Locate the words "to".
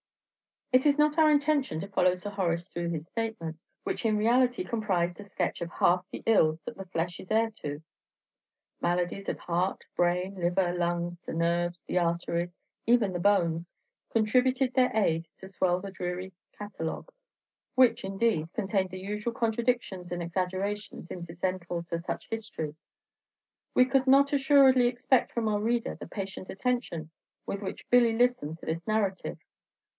1.81-1.87, 7.57-7.83, 15.37-15.47, 21.89-22.01, 28.59-28.65